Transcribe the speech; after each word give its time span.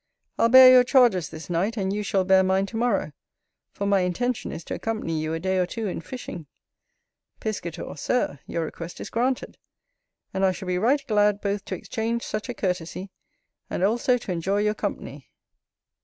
I'll 0.39 0.49
bear 0.49 0.71
your 0.71 0.83
charges 0.83 1.29
this 1.29 1.47
night, 1.47 1.77
and 1.77 1.93
you 1.93 2.01
shall 2.01 2.23
bear 2.23 2.41
mine 2.41 2.65
to 2.65 2.75
morrow; 2.75 3.11
for 3.71 3.85
my 3.85 3.99
intention 3.99 4.51
is 4.51 4.63
to 4.63 4.73
accompany 4.73 5.19
you 5.21 5.31
a 5.35 5.39
day 5.39 5.59
or 5.59 5.67
two 5.67 5.85
in 5.85 6.01
fishing. 6.01 6.47
Piscator. 7.39 7.95
Sir, 7.95 8.39
your 8.47 8.65
request 8.65 8.99
is 8.99 9.11
granted; 9.11 9.59
and 10.33 10.43
I 10.43 10.53
shall 10.53 10.67
be 10.67 10.79
right 10.79 11.05
glad 11.05 11.39
both 11.39 11.65
to 11.65 11.75
exchange 11.75 12.23
such 12.23 12.49
a 12.49 12.55
courtesy, 12.55 13.11
and 13.69 13.83
also 13.83 14.17
to 14.17 14.31
enjoy 14.31 14.61
your 14.61 14.73
company. 14.73 15.29